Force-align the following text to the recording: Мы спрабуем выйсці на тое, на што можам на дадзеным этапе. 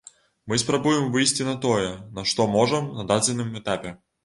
Мы 0.53 0.57
спрабуем 0.61 1.05
выйсці 1.15 1.47
на 1.51 1.53
тое, 1.67 1.93
на 2.17 2.25
што 2.33 2.49
можам 2.57 2.91
на 2.99 3.09
дадзеным 3.15 3.55
этапе. 3.63 3.97